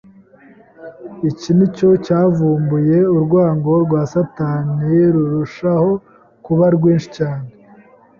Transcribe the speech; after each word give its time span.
Iki 1.29 1.49
ni 1.57 1.67
cyo 1.75 1.89
cyavumbuye 2.05 2.97
urwango 3.15 3.71
rwa 3.83 4.01
Satani 4.13 4.89
rurushaho 5.15 5.89
kuba 6.45 6.65
rwinshi 6.75 7.09
cyane. 7.17 7.47